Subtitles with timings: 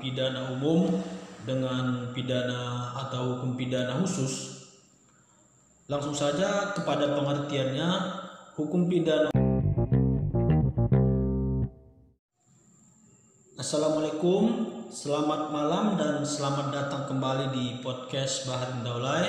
[0.00, 0.88] pidana umum
[1.44, 4.64] dengan pidana atau hukum pidana khusus.
[5.86, 7.88] Langsung saja kepada pengertiannya,
[8.56, 9.28] hukum pidana
[13.60, 19.28] Assalamualaikum, selamat malam dan selamat datang kembali di podcast Bahar Daulay.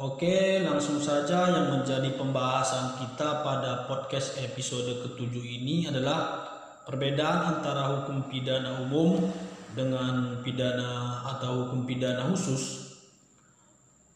[0.00, 6.46] Oke, langsung saja yang menjadi pembahasan kita pada podcast episode ketujuh ini adalah
[6.88, 9.28] perbedaan antara hukum pidana umum
[9.76, 12.94] dengan pidana atau hukum pidana khusus.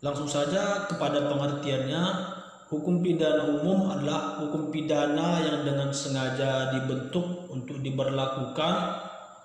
[0.04, 2.02] Langsung saja kepada pengertiannya,
[2.68, 8.74] hukum pidana umum adalah hukum pidana yang dengan sengaja dibentuk untuk diberlakukan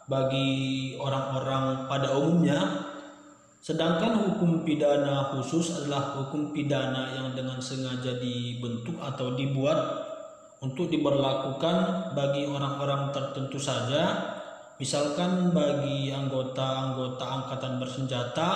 [0.10, 2.90] bagi orang-orang pada umumnya
[3.60, 10.08] Sedangkan hukum pidana khusus adalah hukum pidana yang dengan sengaja dibentuk atau dibuat
[10.64, 14.04] untuk diberlakukan bagi orang-orang tertentu saja,
[14.80, 18.52] misalkan bagi anggota-anggota angkatan bersenjata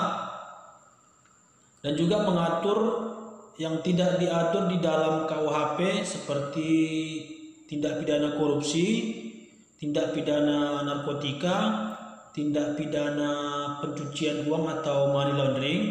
[1.83, 2.79] dan juga mengatur
[3.59, 6.71] yang tidak diatur di dalam KUHP seperti
[7.67, 8.87] tindak pidana korupsi,
[9.77, 11.57] tindak pidana narkotika,
[12.31, 13.31] tindak pidana
[13.83, 15.83] pencucian uang atau money laundering,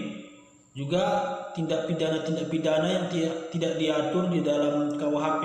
[0.73, 1.05] juga
[1.53, 3.07] tindak pidana-tindak pidana yang
[3.53, 5.45] tidak diatur di dalam KUHP.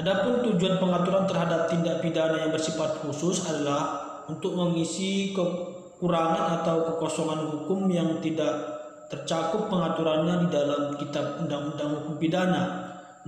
[0.00, 4.00] Adapun tujuan pengaturan terhadap tindak pidana yang bersifat khusus adalah
[4.32, 8.80] untuk mengisi kekurangan atau kekosongan hukum yang tidak
[9.12, 12.62] tercakup pengaturannya di dalam kitab undang-undang hukum pidana.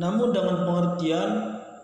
[0.00, 1.30] Namun dengan pengertian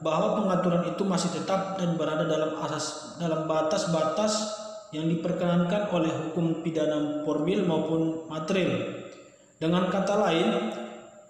[0.00, 4.56] bahwa pengaturan itu masih tetap dan berada dalam asas dalam batas-batas
[4.97, 9.05] yang diperkenankan oleh hukum pidana formil maupun material.
[9.61, 10.48] Dengan kata lain,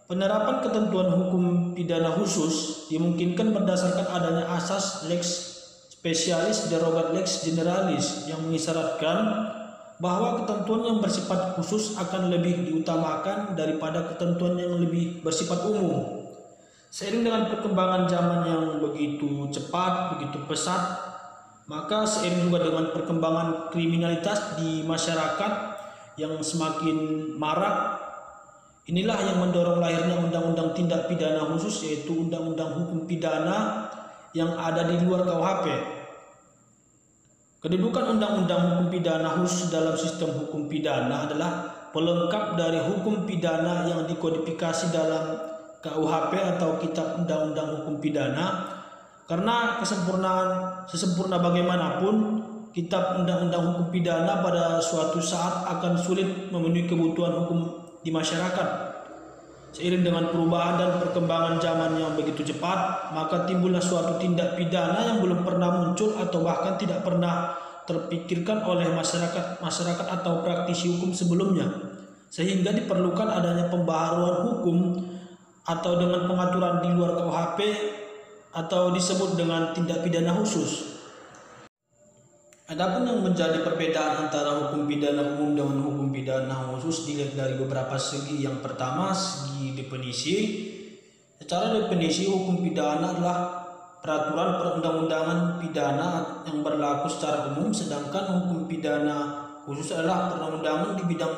[0.09, 5.23] penerapan ketentuan hukum pidana khusus dimungkinkan berdasarkan adanya asas lex
[5.92, 9.53] spesialis derogat lex generalis yang mengisyaratkan
[10.00, 16.25] bahwa ketentuan yang bersifat khusus akan lebih diutamakan daripada ketentuan yang lebih bersifat umum.
[16.88, 21.03] Seiring dengan perkembangan zaman yang begitu cepat, begitu pesat,
[21.69, 25.53] maka seiring juga dengan perkembangan kriminalitas di masyarakat
[26.16, 28.07] yang semakin marak,
[28.88, 33.87] inilah yang mendorong lahirnya undang-undang tindak pidana khusus yaitu undang-undang hukum pidana
[34.32, 35.66] yang ada di luar KUHP.
[37.59, 41.50] Kedudukan undang-undang hukum pidana khusus dalam sistem hukum pidana adalah
[41.93, 45.37] pelengkap dari hukum pidana yang dikodifikasi dalam
[45.78, 48.66] KUHP atau Kitab Undang-Undang Hukum Pidana
[49.31, 50.49] karena kesempurnaan
[50.91, 58.10] sesempurna bagaimanapun kitab undang-undang hukum pidana pada suatu saat akan sulit memenuhi kebutuhan hukum di
[58.10, 58.69] masyarakat.
[59.69, 65.19] Seiring dengan perubahan dan perkembangan zaman yang begitu cepat, maka timbullah suatu tindak pidana yang
[65.20, 67.53] belum pernah muncul atau bahkan tidak pernah
[67.84, 71.69] terpikirkan oleh masyarakat masyarakat atau praktisi hukum sebelumnya.
[72.28, 75.04] Sehingga diperlukan adanya pembaharuan hukum
[75.64, 77.58] atau dengan pengaturan di luar KUHP
[78.53, 80.97] atau disebut dengan tindak pidana khusus.
[82.69, 87.97] Adapun yang menjadi perbedaan antara hukum pidana umum dengan hukum pidana khusus dilihat dari beberapa
[87.97, 88.45] segi.
[88.45, 90.37] Yang pertama segi definisi.
[91.41, 93.39] Secara definisi hukum pidana adalah
[94.05, 96.09] peraturan perundang-undangan pidana
[96.45, 101.35] yang berlaku secara umum sedangkan hukum pidana khusus adalah perundang-undangan di bidang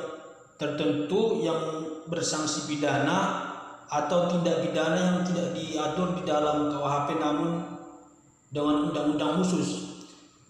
[0.59, 1.63] tertentu yang
[2.11, 3.47] bersanksi pidana
[3.87, 7.51] atau tindak pidana yang tidak diatur di dalam KUHP namun
[8.51, 9.90] dengan undang-undang khusus.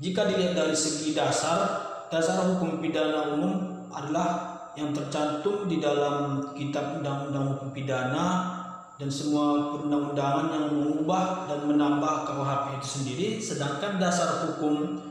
[0.00, 1.60] Jika dilihat dari segi dasar,
[2.08, 8.56] dasar hukum pidana umum adalah yang tercantum di dalam kitab undang-undang hukum pidana
[8.96, 13.28] dan semua perundang-undangan yang mengubah dan menambah KUHP itu sendiri.
[13.44, 15.04] Sedangkan dasar hukum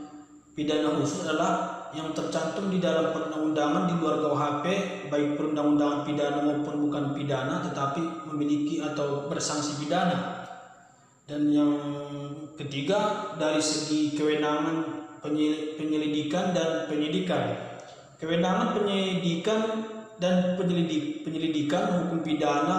[0.58, 4.64] pidana khusus adalah yang tercantum di dalam perundang-undangan di luar KUHP
[5.06, 10.49] baik perundang-undangan pidana maupun bukan pidana tetapi memiliki atau bersanksi pidana
[11.30, 11.78] dan yang
[12.58, 14.82] ketiga dari segi kewenangan
[15.78, 17.54] penyelidikan dan penyidikan
[18.18, 19.86] kewenangan penyelidikan
[20.18, 22.78] dan penyelidik, penyelidikan hukum pidana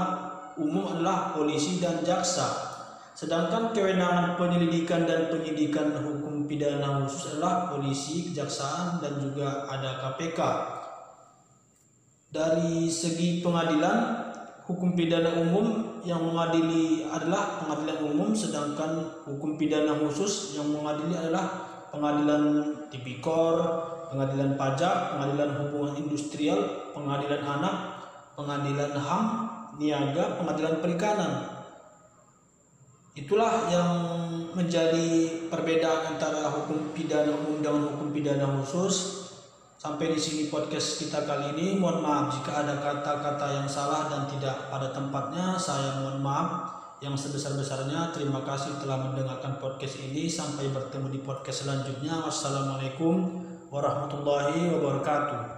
[0.60, 2.72] umum adalah polisi dan jaksa
[3.22, 10.40] Sedangkan kewenangan penyelidikan dan penyidikan hukum pidana khusus adalah polisi, kejaksaan, dan juga ada KPK.
[12.34, 14.31] Dari segi pengadilan,
[14.66, 21.70] hukum pidana umum yang mengadili adalah pengadilan umum, sedangkan hukum pidana khusus yang mengadili adalah
[21.94, 22.44] pengadilan
[22.90, 23.56] tipikor,
[24.12, 26.60] pengadilan pajak, pengadilan hubungan industrial,
[26.92, 27.76] pengadilan anak,
[28.36, 29.26] pengadilan HAM,
[29.80, 31.32] niaga, pengadilan perikanan.
[33.12, 33.92] Itulah yang
[34.56, 39.28] menjadi perbedaan antara hukum pidana umum dengan hukum pidana khusus.
[39.82, 41.74] Sampai di sini podcast kita kali ini.
[41.74, 45.58] Mohon maaf jika ada kata-kata yang salah dan tidak pada tempatnya.
[45.58, 46.70] Saya mohon maaf
[47.02, 48.14] yang sebesar-besarnya.
[48.14, 50.30] Terima kasih telah mendengarkan podcast ini.
[50.30, 52.14] Sampai bertemu di podcast selanjutnya.
[52.22, 53.42] Wassalamualaikum
[53.74, 55.58] warahmatullahi wabarakatuh.